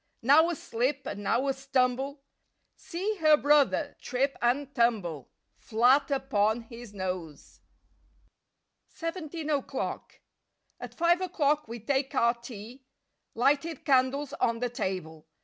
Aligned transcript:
Now 0.23 0.49
a 0.49 0.55
slip 0.55 1.05
and 1.05 1.21
now 1.21 1.47
a 1.47 1.53
stumble— 1.53 2.23
See 2.75 3.17
her 3.17 3.37
brother 3.37 3.95
trip 4.01 4.35
and 4.41 4.73
tumble 4.73 5.29
Elat 5.69 6.09
upon 6.09 6.61
his 6.61 6.91
nose! 6.91 7.59
41 8.87 9.23
SIXTEEN 9.29 9.49
O'CLOCK 9.51 9.69
43 9.69 9.77
SEVENTEEN 9.77 9.89
O'CLOCK 9.91 10.21
4T 10.81 10.93
five 10.95 11.21
o'clock 11.21 11.67
we 11.67 11.79
take 11.79 12.15
our 12.15 12.33
tea; 12.33 12.81
xX 12.81 13.31
Lighted 13.35 13.85
candles 13.85 14.33
on 14.33 14.57
the 14.57 14.69
table. 14.69 15.27